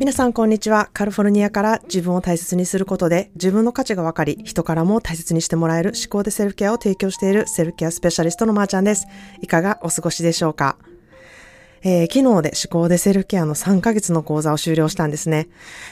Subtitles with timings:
[0.00, 0.88] 皆さんこんにちは。
[0.94, 9.06] カルフォルニアから自分を大切にすることで自分の価値が分かり、人からも大切にしてもらえる思考でセルフケアを提供しているセルフケアスペシャリストのまーちゃんです。
[9.42, 10.78] いかがお過ごしでしょうか？
[11.82, 15.48] えー、昨日で思考でセルフケアの3ヶ月の講座を終了したんですね。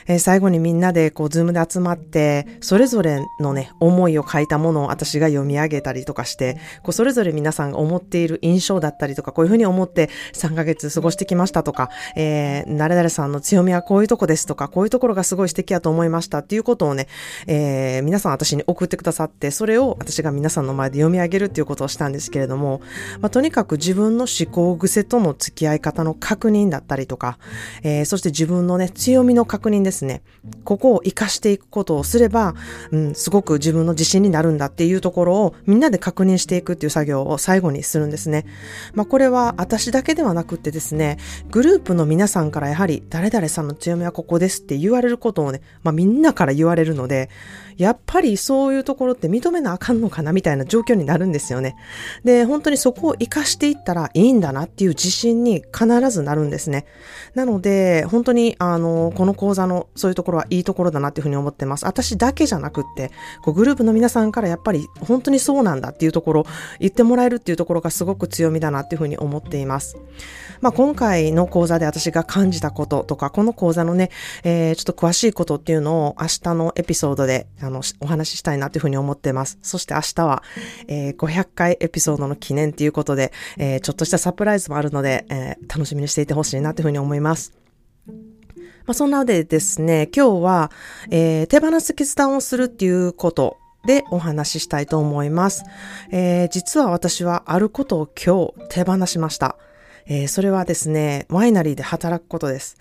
[0.06, 17.08] えー、最後にみんなでこう、ズームで集まって、それぞれのね、思いを書いたものを私が読み上げたりとかして、こう、それぞれ皆さんが思っている印象だったりとか、こういうふうに思って3ヶ月過ごしてきましたとか、えー、誰々さんの強みはこういうとこですとか、こういうところがすごい素敵やと思いましたっていうことをね、
[17.46, 22.82] えー、皆さん私に送ってくださって、それを私が皆さんの前で読み上げるっていうことをしたんですけれども、
[23.20, 27.38] まあ、とにかく自分の思考癖との付き合い方の確認だったりとか、
[27.82, 30.22] えー、そして自分のね、強みの確認ですね。
[30.64, 32.54] ここを活かしていくことをすれば、
[32.90, 38.46] うん、すごく自分の自信になるんだっていうところをみんなで確認していくっていう作業を最後にするんですね。
[38.94, 41.18] まあこれは私だけではなくってですね、
[41.50, 47.28] グループの皆さんからやはり誰々さんの強みはここですって言われることをね、まあみんなから言われるので、
[47.76, 51.76] やっぱりそういうところって認めなあかんのかなみたいな状況になるんですよね。
[52.24, 56.86] で、本当にそこを活かしていったらいいんだなっていう自信に必ずなるんですね。
[57.34, 61.84] なので、本当に、あの、この講座のそういうところはいいところだなっていうふうに思ってます。
[61.84, 63.10] 私だけじゃなくって、
[63.42, 66.46] こうグループの皆さんからやっぱり本当にそうなんだっていうところ、
[66.80, 69.96] 言ってもらえるっていうところがすごく強みだなっていうふうに思っています。
[70.60, 74.10] まあ、今回の講座で私が感じたこととか、この講座のね、
[74.42, 79.58] えー、ちょっと詳しいことっていうのを明日のエピソードで、あの、お話ししたいなというふうに思ってます。
[79.62, 80.42] そして明日は、
[80.88, 87.52] えー、500回エピソードの記念ということで、えー、ちょっとしたサプライズもあるので、え楽しみにしていてほしいなというふうに思います。
[88.06, 90.70] まあ、そんなのでですね、今日は、
[91.10, 95.64] えー、手放す決断をするっていうことでお話ししたいと思います。
[96.10, 99.56] えー、実は私はあることを今日手放しました。
[100.08, 102.78] えー、それはですね、ワイナリーで働くことです。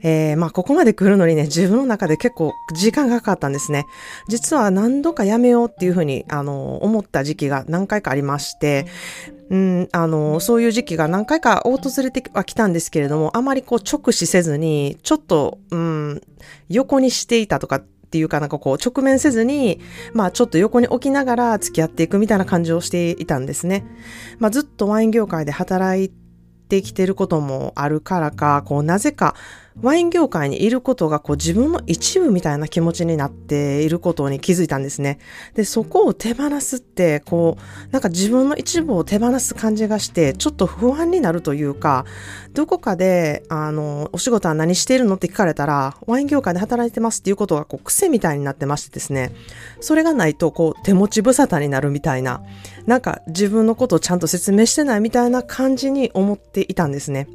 [0.00, 3.84] えー、まあ、ここまで来るのにね、自分の中で結構時間がかかったんですね。
[4.28, 8.86] 実は何度かやめようっていうふうに、あの、思った時期が何回かありまして、
[9.50, 16.20] うん、あの、そういう時期が何回か訪れてはきたんですけれども、あまりこう直視せずに、ちょっと、うん、
[16.68, 19.80] 横にしていたとかっていうかなんかこう直面せずに、
[20.14, 23.84] まあちょっと横に置きながら付き合っていくみたいな感じをしていたんですね。
[24.38, 26.08] まあずっとワイン業界で働い
[26.68, 29.34] ってきてることもあるからか、こう、なぜか、
[29.80, 35.18] ワイン業界にいることがこう自分の一部みたいな気持ちになっていることに気づいたんですね。
[35.54, 42.04] で、そこを手放すって、こう、なんか自分の一部を手放す感じがして、ちょっと不安になるというか、
[42.54, 49.32] どこかで、あの、お仕事は何しているのって聞かれたら、ワイン業界で働いてますっていうことがこう癖みたいになってましてですね、
[49.80, 52.42] それがないとこう手持ち無沙汰になるみたいな、
[52.86, 57.28] なんか自分のことをちゃんと説明してないみたいな感じに思っていたんですね。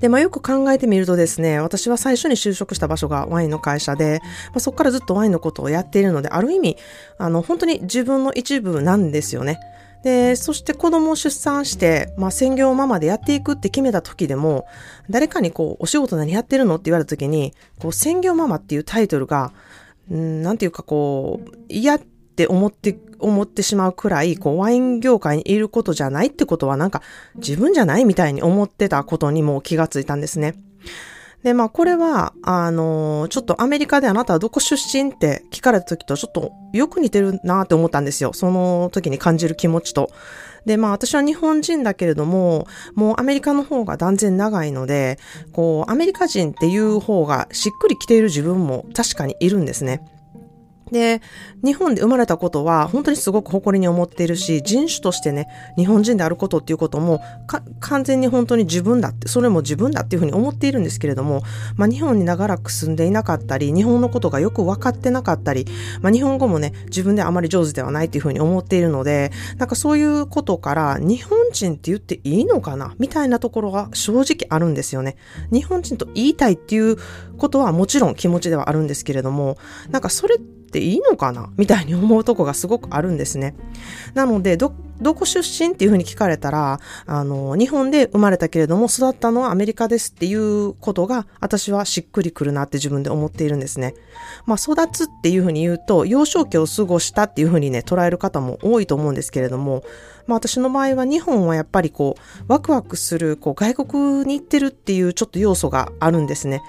[0.00, 6.76] で、まあよく考えてみるとですね、私は最初に就職した場所がワインの会社で、まあ、そこからずっとワインのことをやっているので、ある意味、
[7.18, 9.58] あの、本当に自分の一部なんですよね。
[10.04, 14.66] で、そして子供を出産して、まあ、専業ママでやっていくって決めた時でも、
[15.08, 19.52] 誰かにこう、お仕事何やってるのって言われた時に、こう、専業ママっていうタイトルが、
[20.12, 27.02] んなんていうかこう、嫌って思って、思ってしまうくらい、こう、ワイン業界にいることじゃないってことは、なんか、
[27.36, 30.54] 自分じゃないみたいに思ってたことにも気がついたんですね。
[31.44, 38.32] で、まあ、これは、あの、ちょっとアメリカであなたはどこ出身って聞かれた時とちょっとよく似てるなって思ったんですよ。
[38.32, 40.10] その時に感じる気持ちと。
[40.64, 45.18] で、まあ私は日本人だけれども、もうアメリカの方が断然長いので、
[45.52, 50.02] こう、アメリカ人っていう方がしっくりきている自分も確かにいるんですね。
[50.92, 51.22] で、
[51.64, 57.20] 日本で生まれたことは本当にすごく誇りに思っているし、人種としてね、日本人であることっていうことも、
[57.80, 61.42] 完全に本当に自分だって、それも自分だっていうふうに思っているんですけれども、
[61.76, 65.66] まあ日本に長らく住んでいなかったり、日本のことがよく分かってなかったり、
[66.02, 75.16] まあ日本語もね、自分であまり上手ではないっていうふうに思っているので、なんかそういうことから、日本人って言っていいのかなみたいなところが正直あるんですよね。
[75.50, 76.98] 日本人と言いたいっていう
[77.38, 79.56] ことはもちろん気持ちではあるんですけれども、
[79.90, 81.50] なんかそれってっていいのかな？
[81.56, 83.54] みたいに思うとこがすごくあるんですね。
[84.14, 93.94] なので、ど、どこ出身っていうふうに聞かれたら、あの、日本で生まれたけれども育ったのはアメリカですっていうことが私はしっくりくるなって自分で思っているんですね。
[94.46, 99.84] まあ、育つっていうふうに言うと、幼少期を過ごしたっていうふうにね、捉える方も多いと思うんですけれども、
[100.26, 106.62] まあ私の場合は日本はやっぱりこう、ワクワクする、こう、外国に行ってるっていうちょっと要素があるんですね。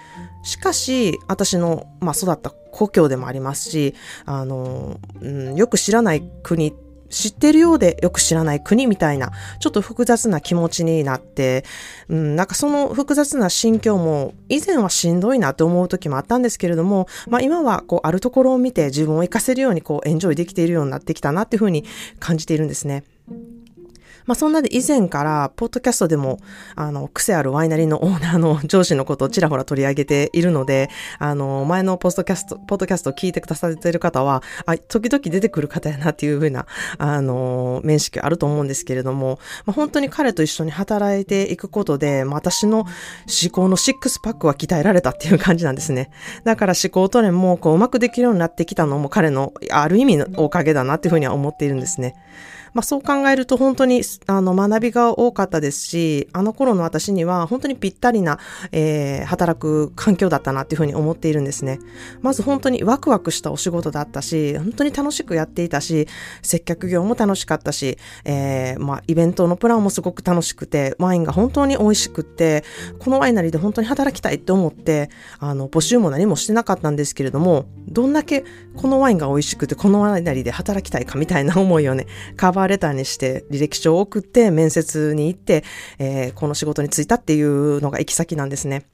[0.45, 3.95] しかし、私の、まあ、育った故郷でもありますし、
[4.25, 6.73] あの、うん、よく知らない国、
[7.09, 11.65] 知ってるようでよく知らない国みたいな、ちょっと複雑な気持ちになって、
[12.09, 21.85] うん、なんかその複雑な心境も以前はしんどいなって思う時もあったんですけれども、まあ今はこうあるところを見て自分を活かせるようにこうエンジョイできているようになってきたなっていうふうに
[22.19, 23.03] 感じているんですね。
[24.25, 26.39] まあそんなで以前から、ポッドキャストでも、
[26.75, 30.89] あの、癖あるワイナリーの オーナーの上司のことをちらほら取り上げているので、
[31.19, 36.65] あの、前のポッドキャスト、ポッドキャストを聞いてくださっている方は、あ、時々出てくる方やなっていうふうな、
[36.97, 42.87] あの、面識あると思うんですけれども、まあ、本当に彼と一緒に働いていくことで、まあ、私の思
[43.51, 46.09] 考のシックスパックは鍛えられたっていう感じなんですね。
[46.43, 52.15] だから思考トレンもこううまくできるようになってきたのも彼のある意味のおかげだなっていうふうには思っているんですね。
[52.75, 58.37] まあそう考えると本当にあの学びが多かったですし、あの頃の私には本当にぴったりな、
[58.73, 61.79] えー、働く環境だったなっていうふうに思っているんですね。
[62.21, 66.07] まず本当にワクワクしたお仕事だったし、本当に楽しくやっていたし、
[66.41, 72.65] 接客業も楽しかったし、えー、まあイベントのプランもすごく楽しくて、ワインが本当に美味しくって、
[72.99, 78.43] このワイナリーで本当に働きたいって思って、あの、募集も何もしてなかったんですけれども、どんだけ
[78.75, 85.63] このワインが美味しくて、このワイナリーで働きたいかみたいな思いをね、カバーレターにして履歴書を送って面接に行って、
[85.99, 88.85] えー、この仕事に就いたっていうのが行き先なんですね。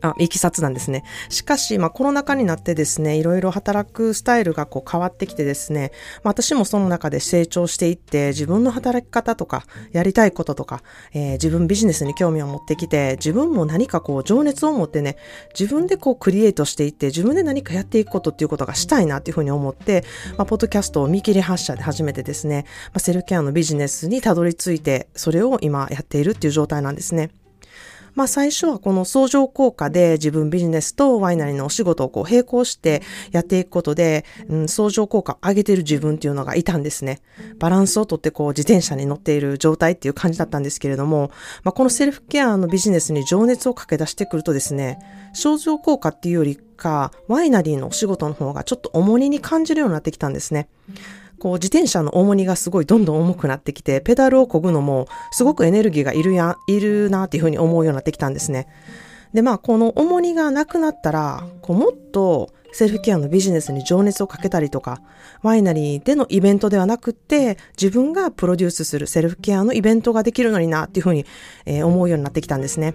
[0.00, 1.04] あ、いきさつなんですね。
[1.28, 5.92] しかし、まあコロナ禍になってですね、いろいろ働くスタイルがこう変わってきてですね、
[6.22, 10.82] まあ、私もその中で成長していって、自分の働き方とか、やりたいこととか、
[11.12, 15.16] えー、自分ビジネスに興味を持ってきて、自分も何かこう情熱を持ってね、
[15.58, 20.04] 自分でこうクリエイトしていって、自分で何かやっていくことっていうことがしたいなっていうふうに思って、
[20.36, 27.30] まあ、ポッドキャストを見切り発車で始めてですね、まあ、セルケアのビジネスにたどり着いて、それを今やっているっていう状態なんですね。
[28.14, 33.02] まあ最初はこの相乗効果で自分ビジネスとワイナリーのお仕事をこう並行して
[33.32, 37.20] やっていくことで、うん、相乗効果を上げている自分っていうのがいたんですね。
[37.58, 41.30] バランスをとってこう自転車に乗っている状態っていう感じだったんですけれども、
[41.62, 44.98] まあこのセルフケアのビジネスに情熱を駆け出してくるとですね、
[45.32, 50.68] 相乗効果っていうよりか、ワイナリーのお仕事の方がちょっと重荷に感じるようになってきたんですね。
[51.38, 58.68] こう自転車の重荷がすごいどんどん重くなってきて、ペダルを漕ぐのもすごくエネルギーがいるや、いるなっていうふうに思うようになってきたんですね。
[59.32, 65.00] で、まあ、この重荷がなくなったら、こうもっとセルフケアのビジネスに情熱をかけたりとか、
[65.42, 71.26] ワイナリーでのイベントではなくって、自分がプロデュースするセルフケアのイベントができるのになっていうふうに、
[71.66, 72.94] えー、思うようになってきたんですね。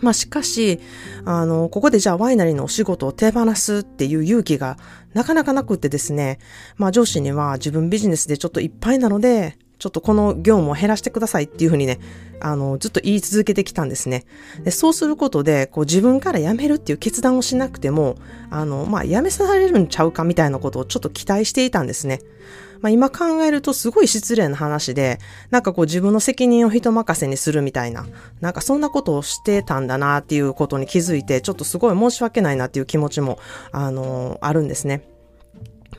[0.00, 0.80] まあしかし、
[1.24, 4.76] あの、ここでじゃあワイナリーのお仕事を手放すっていう勇気が
[5.14, 6.38] なかなかなくってですね、
[6.76, 11.98] まあ上司には自分ビジネスでちょっといっぱいなので、ちょっとこの業務を減らしてくださいっていうふうにね、
[12.38, 14.26] あの、ずっと言い続けてきたんですね。
[14.62, 18.16] でそうすることで、こう自分から辞めるっていう決断をしなくても、
[18.50, 22.20] あの、まあ、辞めさられるんちゃうかみたいなことをちょっと期待していたんですね。
[22.80, 25.18] まあ、今考えるとすごい失礼な話で、
[25.50, 28.06] なんかこう自分の責任を人任せにするみたいな、
[28.40, 33.38] なんかそんなことをしてたんだなっていうことに気づいて、ちょっとすごい申し訳ないなっていう気持ちも、
[33.72, 35.09] あのー、あるんですね。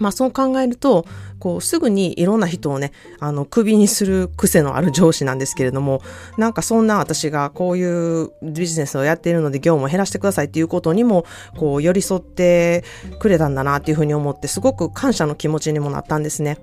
[0.01, 1.05] まあそう考えると、
[1.39, 6.01] こうすぐにいろんな人をね、あの、首にする癖のある上司なんですけれども、
[6.37, 11.25] なんかそんな私がこういうビジネスをやっているので業務を減らしてくださいっていうことにも、
[11.55, 12.83] こう寄り添って
[13.19, 16.57] くれたんだなっていうふうに思って、すごく感謝の気持ちにもなったんですね。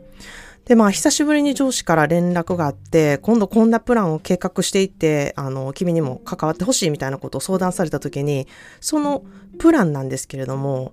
[0.65, 8.47] で、まあ、久しぶりに上司から連絡があって、今度こんなプランを計画していって、あの、君にも関わってほしいみたいなことを相談されたときに、
[8.81, 9.23] その
[9.59, 10.93] プランなんですけれども、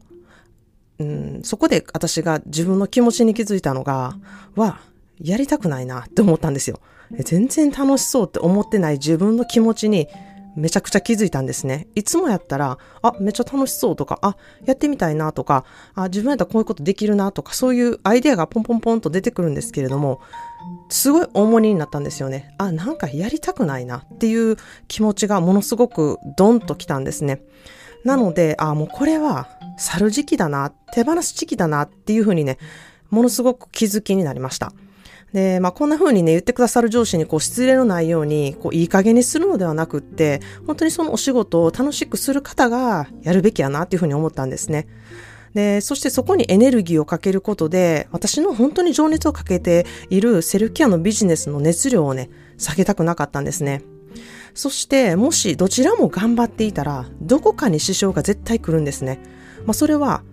[0.99, 4.15] うん、そこで私が自分の気持ちに気づいたのが、
[4.55, 4.79] は、
[5.21, 6.79] やりたくないなって思ったんですよ。
[7.11, 10.07] 全然楽しそうって思ってない自分の気持ちに
[10.55, 11.87] めちゃくちゃ気づいたんですね。
[11.95, 20.21] いつもやったら、あ、めっちゃ楽しそうとか、あ、やってみたいなとか、あ、自分やったらこういうことできるなとか、そういうアイデアがポンポンポンと出てくるんですけれども、
[20.89, 22.55] すごい重荷になったんですよね。
[22.57, 24.55] あ、なんかやりたくないなっていう
[24.87, 27.41] 気持ちがものすごくドンときたんですね。
[28.05, 32.57] なので、あ、もうこれは去る時期だな、手放す時期だなっていうふうにね、
[33.09, 34.73] ものすごく気づきになりました。
[35.33, 44.87] で、まあ、こんな風にね、言ってくださる上司にこう失礼のないように、こういい加減にするのではなくって、本当にそのお仕事を楽しくする方がやるべきやなっていうふうに思ったんですね。
[45.53, 53.81] で、そしてそこにエネルギーをかけることで、私の本当に情熱をかけているセルフケアのビジネスの熱量をね、下げたくなかったんですね。
[54.53, 59.19] そして、もしどちらも頑張っていたら、どこかに支障が絶対来るんですね。
[59.65, 60.23] まあ、それは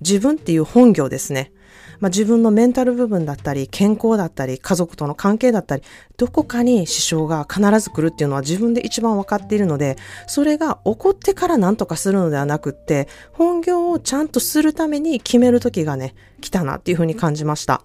[0.00, 1.52] 自分っていう本業ですね。
[2.00, 5.84] まあ、自分のメンタル部分だったり、健康だったり、家族との関係だったり、
[6.16, 9.96] どこかに支障が必ず来るっていうのは自分で一番分かっているので、
[10.26, 17.82] それが起こってから何とかするのではなくって、本業をちゃんとするために決める時がね、来たなっていうふうに感じました。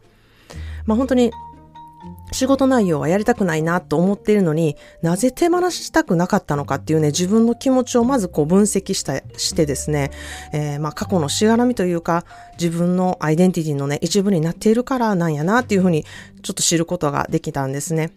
[0.88, 1.32] まあ本当に
[2.32, 10.12] 仕事内容はやりたくないなと思っているのになぜ手放したくなかったのかっていうね、自分の気持ちをまずこう分析した、してですね、
[10.54, 12.26] えー、まあ過去のしがらみというか、
[12.60, 16.06] 自分のアイデンティティのね、一部になっているからなんやなっていうふうに
[16.44, 18.12] ちょっと知ることができたんですね。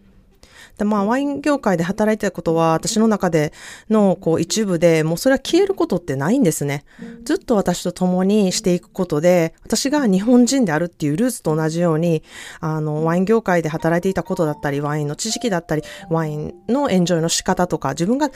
[0.77, 3.53] で、まあ、ワイン業界で働いてたことは、私の中で
[3.89, 6.83] の、こう、一部で、もうそれは消えることってないんですね。
[7.23, 12.23] ずっと私と共にしていくことで、私が日本人であるっていうルーツと同じように、
[12.59, 18.29] あの、ワイン業界で働いていたことだったり、ワインの知識だったり、ワインのエンジョイの仕方とか、自分が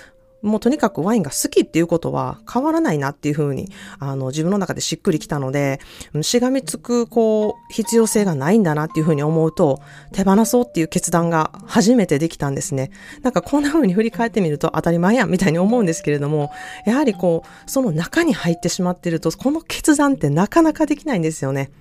[0.45, 5.79] もうとにかくワインが好きっていうことは変わらないなっていうふうに、あの、自分の中でしっくりきたので、
[6.21, 9.81] しがみつく、こう、必要性がないんだなっていうふうに思うと、
[10.13, 12.91] 手放そうっていう決断が初めてできたんですね。
[13.23, 16.51] なんかこんな風に振り返ってみると当たり前やんみたいに思うんですけれども、
[16.85, 21.71] やはりこう、その中に入ってしまってると、この決断ってなかなかできないんですよね。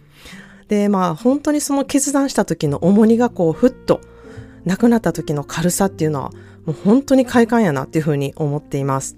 [0.68, 4.00] で、まあ、本当にその決断した時の重荷がこう、ふっと、
[4.64, 6.32] なくなった時の軽さっていうのは、
[6.66, 9.16] もう本当に快感やなっていうふうに思っています。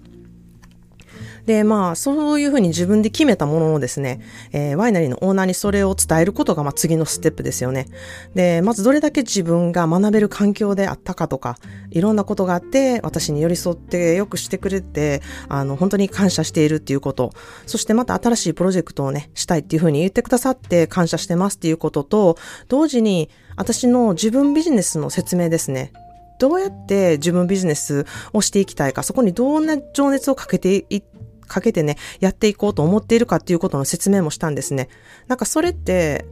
[1.47, 4.21] で、まあ、そういうふうに自分で決めたもののですね、
[4.53, 7.87] えー、ワイナリーのオーナーにそれを伝えることが、まあ、次のステップですよね。
[8.35, 11.57] で、まずどれだけ自分が学べる環境であったかとか、
[11.91, 17.33] いろんなことがあって、私に寄り添ってよくしてくれて、あの、本当に感謝しているっていうこと、
[17.67, 22.37] そしてまた新しいプロジェクトをね、したいっていうふうに言ってくださって感謝してますっていうことと、
[22.69, 25.93] 同時に、私の自分ビジネスの説明ですね。
[26.39, 31.03] どうやって自分ビジネスをしていきたいか、そこにどんな情熱をかけてい
[31.47, 34.89] かけてね、やっていこうと思っているかっていうことの説明もしたんですね。
[35.29, 36.25] なんかそれって、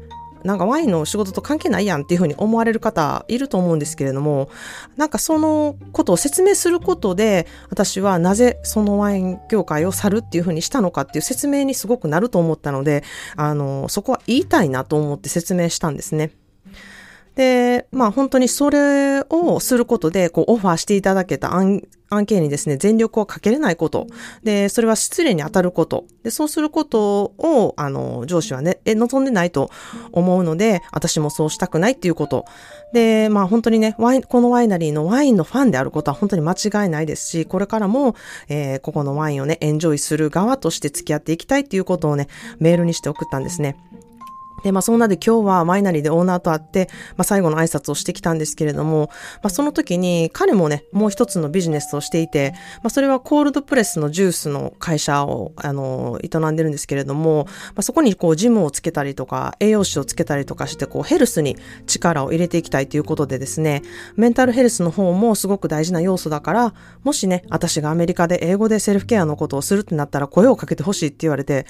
[0.44, 4.50] なんかワインの仕事と関係ないやんっていうふうに思われる方いると思うんですけれども、
[4.96, 13.04] なんかそのことを説明することで、私はなぜそのワイン業界を去るっていうふうにしたのかっていう説明にすごくなると思ったので、
[13.36, 16.30] あの、そこは言いたいなと思って説明したんですね。
[17.36, 21.82] で、まあ本当にそれをすることで、こうオファーしていただけた案
[22.26, 24.06] 件にですね、全力をかけれないこと。
[24.42, 26.04] で、それは失礼に当たること。
[26.22, 29.70] で、そうすることを、あの、上司はね、え、望んでないと
[30.12, 32.44] 思うので、私もそうしたくないっていうこと。
[32.92, 38.14] で、まあ本当にね、ワイン、このワイナリーのワインのファンであることは本当に間違いないですし、これからも、
[38.48, 42.28] えー、ここのワインをね、エンジョイする側として付き合っていきたいっていうことをね、
[42.60, 43.76] メールにして送ったんですね。
[44.62, 49.10] で、まあそんなで今日はマイナリーでオーナーと会って、まあ最後の挨拶をしてきたんですけれども、
[49.42, 61.56] まあその時に彼もね、もう一つのビジネスをしていて、まあそれはコールドプレスのジュースの会社を、あの、営んでるんですけれども、まあそこにこうジムをつけたりとか、栄養士をつけたりとかして、こうヘルスに
[61.86, 63.82] 力を入れていきたいということでですね、
[64.16, 71.66] メンタルヘルスの方もすごく大事な要素だから、もしね、私がアメリカで英語でセルフケアのことをするってなったら声をかけてほしいって言われて、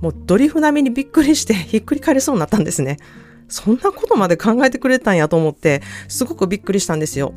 [0.00, 2.98] もうドリフ並みにびっくりして ひっくり返りそうになったんですね。
[3.48, 7.32] そんなことまで考えてくれたんやと思って、すごくびっくりしたんですよ。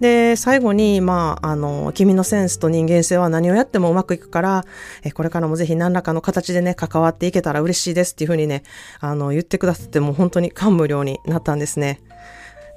[0.00, 4.64] で、最後に、まあ、あの、君のセンスと人間性は何をやってもうまくいくから、
[5.04, 8.62] えこれからもぜひ何らかの形でね、関わっていけたら嬉しいですっていうふうにね、
[9.00, 12.00] あの、言ってくださっても本当に感無量になったんですね。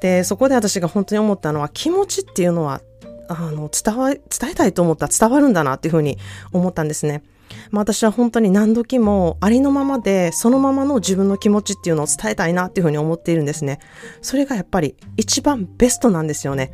[0.02, 2.82] で、そこで私が本当に思ったのは、気持ちっていうのは、
[3.30, 4.22] あの、伝わ、伝
[4.52, 6.18] えたいと思ったら伝わるんだなっていうふうに
[6.52, 7.24] 思ったんですね。
[7.72, 13.80] まあ、私は本当に何時もありのままでそのままの自分の気持ちっていうのを伝えたいなっていうふうに思っているんですね。
[14.22, 16.72] それがやっぱり一番ベストなんですよね。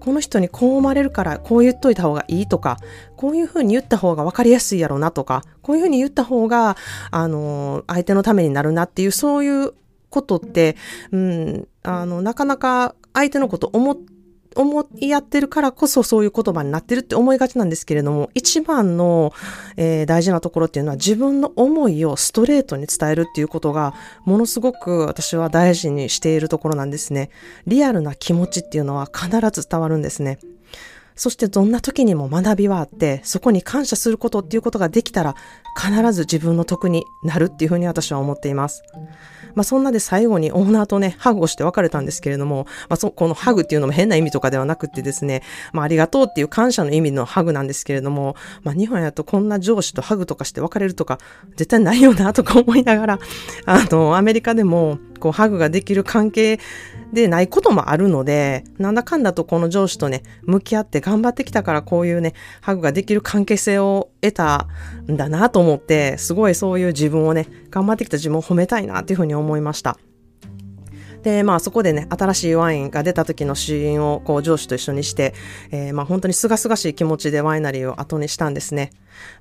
[0.00, 2.78] この人にこう思われるからこう言っといた方がいいとか、
[3.16, 6.76] こういうふうに言った方が分かりやすいやろうなとか、こういうふうに言った方が、
[7.10, 9.74] あの、相手のためになるなっていう、そういう
[10.10, 10.76] ことって、
[11.12, 14.11] うん、あの、なかなか相手のこと思って
[14.56, 19.32] 思いやってるからこそそういう言葉になってるって思いがちなんですけれども、一番の、
[19.76, 23.94] えー、大事なところっていうのは自分の思いをストレートに伝えるっていうことが、
[24.24, 27.30] ものすごく私は大事にしているところなんですね。
[27.66, 30.38] リアルな気持ちっていうのは必ず伝わるんですね。
[31.14, 35.34] そしてどんな時にも学びはあって、そこに感謝することっていうことができたら、
[35.76, 38.82] 必ず自分の得になるっていうふうに私は思っています。
[39.54, 45.42] まあそんなで最後にオーナーとね、ハグをして別れたんですけれども、まあそ、このハグっていうのも変な意味とかではなくてですね、
[45.72, 51.18] まあありがとうっていう感謝の意味のハグなんですけれども、まあ日本やとこんな上司とハグとかして別れるとか、
[51.56, 53.18] 絶対ないよなとか思いながら、
[53.66, 56.58] あの、アメリカでも、こう、ハグができる関係
[57.12, 64.68] でないこともあるので、なんだかんだとこの上司とね、向き合って頑張ってきたからこういうね、ハグができる関係性を得た
[65.10, 69.98] んだなと思って、すごいそういう自分をね、頑張ってきた自分を褒めたいなっていうふうに思いました。
[71.22, 75.34] で、まあそこでね、新しいワインが出た時の試飲をこう上司と一緒にして、
[75.70, 78.90] えー、まあ本当に清々しい気持ちでワイナリーを後にしたんですね。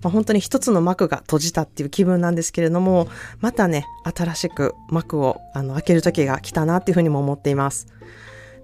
[0.01, 3.07] まあ、本当に一つの幕が閉じたっていう気分なんですけれども、
[3.39, 7.87] またね、新しく幕をあの開ける時が来たなっていうふうにも思っています。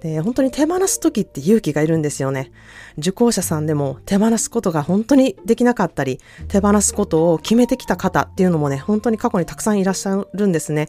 [0.02, 2.52] で、本当に手放す時って勇気がいるんですよね。
[2.98, 10.88] 受講者さんでも手放すことが本当にできなかったり、手放すことを決めてきた方っていうのもね、本当に過去にたくさんいらっしゃるんですね。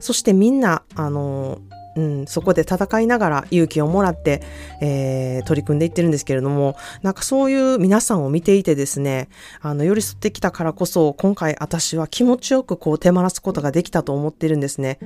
[0.00, 1.58] そしてみんな、あの、
[1.96, 4.42] うん、そこで戦いながら勇気をもらって、
[4.80, 9.28] えー、取り組んでいってるんですけれども、なんかそういう皆さんを見ていてですね、
[9.60, 14.98] あの、寄り添ってきたからこそ、今回私は気持ちよくこう手放すことができたと思ってるんですね。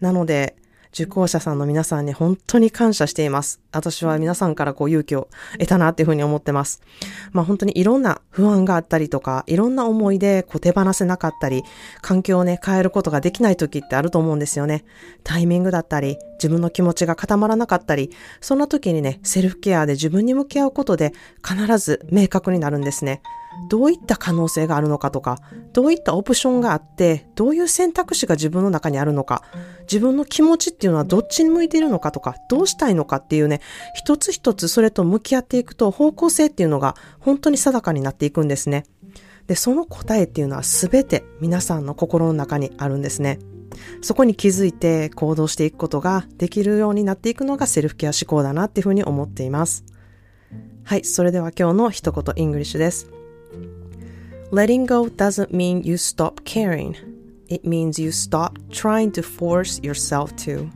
[0.00, 0.56] なので、
[0.92, 3.60] 受講者さんの皆さんに本当に感謝しています。
[3.72, 6.82] 私は皆さんからこう勇気を得たなっていうふうに思ってます。
[7.32, 11.62] まあ本当にいろんな不安があったりとか、いろんな思いでこう手放せなかったり、
[12.02, 14.84] 環境をね、変えることができない時ってあると思うんですよね。
[15.22, 21.12] タイミングだったり、自分の気持ちが固まらなかったり、そんな時にね、セルフケアで自分に向き合うことで
[21.46, 23.22] 必ず明確になるんですね。
[23.68, 25.38] どういった可能性があるのかとか、
[25.72, 29.42] どういったオプションがあって、どういう選択肢が自分の中にあるのか、
[29.82, 33.60] 自分の気持ちっていうのはどっちに向いているのかとか、どうしたいのかっていうね、
[33.94, 38.84] 一つ一つそれと向き合っていくと方向性っていうのが本当に定かになっていくんですね。
[39.50, 43.40] で、その答えっていうのは全て皆さんの心の中にあるんですね。
[44.00, 49.84] そこに気づいて行動していくことができるようになっていくのがセルフケア思考だなっていうふうに思っています。
[50.84, 53.10] はい、それでは今日の一言 English です。
[54.52, 56.94] Letting go doesn't mean you stop caring.
[57.48, 60.70] It means you stop trying to force yourself to.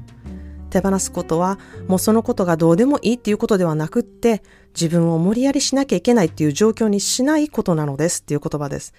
[0.70, 4.42] 手放すことはもうそのことがどうでもいいっていうことではなくって
[4.74, 8.92] 自分を無理やりしなきゃいけないっていう状況にしないことなのですっていう言葉です。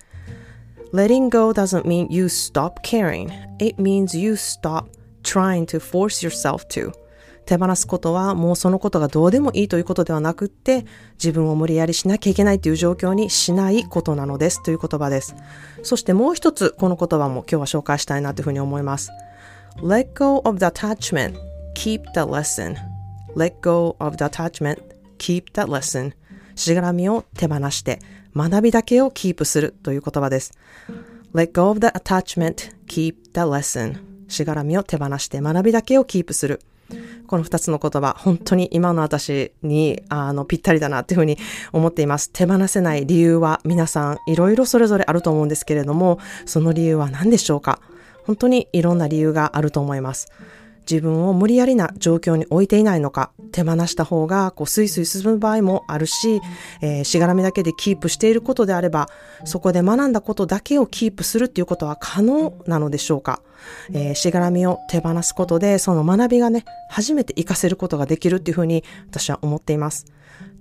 [0.93, 3.29] Letting go doesn't mean you stop caring.
[3.59, 4.85] It means you stop
[5.23, 6.93] trying to force yourself to.
[7.45, 15.35] 手放すことはもうそのことがどうでもいいということではなくって自分を無理やりしなきゃいけないという状況にしないことなのですという言葉です。
[15.83, 19.11] そしてもう一つこの言葉も今日は紹介したいなというふうに思います。
[19.77, 21.35] Let go of the attachment,
[21.75, 22.77] keep the lesson.
[23.35, 26.13] Let go of the attachment, keep the lesson.
[26.55, 27.99] しがらみを手放して
[28.35, 30.53] 学びだけをキープするという言葉です。
[31.33, 33.97] Let go of the attachment, keep the lesson.
[34.27, 36.61] しがらみを手放して学びだけをキープする。
[37.27, 41.37] この二つの言葉、本当に今の私に、あの、ぴったりだなっていうふうに
[41.73, 42.29] 思っています。
[42.31, 47.81] 手放せない理由は皆さんいろいろそれぞれあると思うんですけれども、その理由は何でしょうか？
[48.23, 50.31] 本当にいろんな理由があると思います。
[50.89, 56.41] 自分を無理やりな状況に置いていないのか、手放した方がこうスイスイ進む場合もあるし、
[56.81, 59.09] えー、しがらみだけでキープしていることであれば、
[59.43, 63.41] そこで学んだことだけをキープするっていうことは可能なのでしょうか
[63.91, 70.05] えー、しがらみを手放すことで、その学びがね、初めて活かせることができるっていうふうに私は思っています。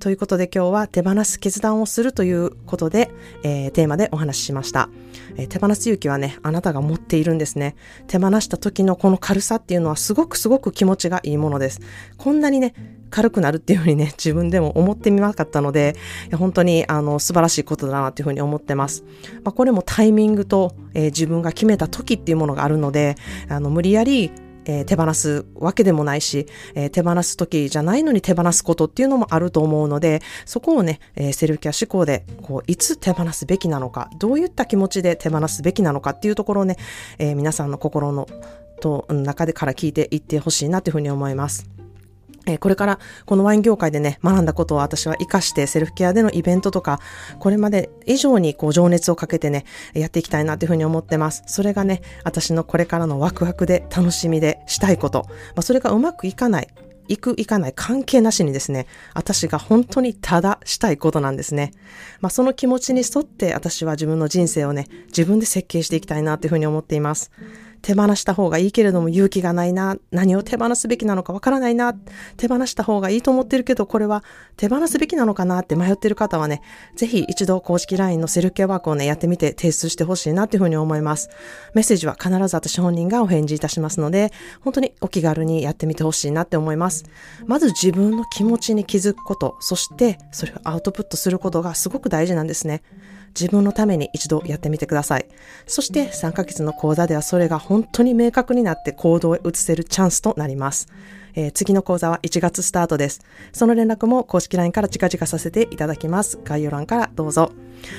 [0.04, 3.10] ということで今日は手放す決断をするということで、
[3.42, 4.90] えー、テーマでお話ししました、
[5.36, 7.74] えー、手放す勇気はね、あなたが持っているんですね。
[8.06, 11.80] 手放した時のこの軽さっていうのはすごくすごく気持ちがいいものです。
[12.18, 12.74] こんなにね、
[13.08, 15.96] 軽くなるっていうふうにね、自分でも思ってみなかったので、
[16.36, 19.04] 本当にあの素晴らしいことだなっていうふうに思ってます。
[19.42, 23.14] まあ、これもタイミングと、えー、自分が決めた時っていうものがあるので、
[23.48, 24.32] あの無理やり
[24.64, 36.76] えー、手放すわけでもないし、えー、手放す時じゃないのに手放すことっていうのもあると思うので、そこをね、えー、セルフケア思考で、こう、いつ手放すべきなのか、どういった気持ちで手放すべきなのかっていうところをね、
[37.18, 38.26] え皆さんの心の
[38.80, 41.73] と中でから聞いていってほしいなというふうに思います。
[42.46, 47.00] えこれからこのワイン業界でね、学んだことを私は活かしてセルフケアでのイベントとか、
[47.38, 51.42] これまで以上にこう情熱をかけてね、やっていきたいなというふうに思ってます。
[51.46, 55.26] それがね、私のこれからのワクワクで楽しみでしたいこと。
[55.28, 56.68] まあ、それがうまくいかない。
[57.08, 61.72] 行く行かない関係なしにですね、私が本当にただしたいことなんですね。
[62.20, 67.30] まあその気持ちに沿って私は自分の人生をね、自分で設計していきたいなというふうに思っています。
[67.84, 71.94] 手放した方がいいけれども勇気がないな、何を手放すべきなのかわからないな、
[72.38, 74.24] 手放した方がいいと思ってるけど、これは
[74.56, 76.62] 手放すべきなのかなって迷ってる方はね、
[76.96, 81.28] ぜひ一度公式 LINE のセルフケアワークをね、やってみて提出してほしいなっていうふうに思います。
[81.74, 87.04] メッセージは必ず私本人がお返事いたしますので、本当にお気軽にやってみてほしいなって思います。
[87.46, 92.82] まず自分の気持ちに気づくこと、そしてそれをアウトプットすることがすごく大事なんですね。
[93.38, 95.26] 自分のために一度やってみてください。
[95.66, 100.88] そして3ヶ月の講座ではそれが本当に明確になって行動へ移せるチャンスとなります。
[101.36, 103.20] えー、次の講座は1月スタートです。
[103.52, 106.38] その連絡も公式 LINE から近々させていただきます。
[106.44, 107.50] 概要欄からどうぞ。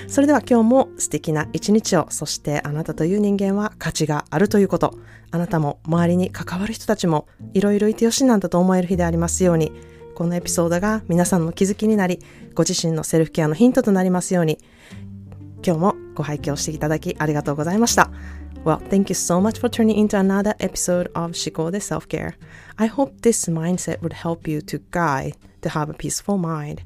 [0.07, 4.97] それでは今日も素敵な一日を、そしてあなたという人間は価値があるということ、
[5.31, 9.71] あなたも周りに関わる人たちもいろいろいてよしなんだと思える日でありますように、
[10.15, 12.19] このエピソードが皆さんの気づきになり、
[12.53, 14.59] ご自身のセルフケアのヒントとなりますように、
[15.64, 18.10] 今日もご拝聴していただきありがとうございました。
[18.64, 22.34] Well, thank you so much for turning into another episode of Shikode Self Care.
[22.76, 26.82] I hope this mindset would help you to guide to have a peaceful mind.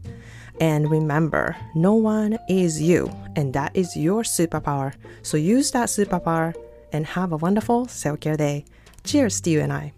[0.61, 4.95] And remember, no one is you, and that is your superpower.
[5.23, 6.55] So use that superpower
[6.93, 8.65] and have a wonderful self care day.
[9.03, 9.93] Cheers to you and I.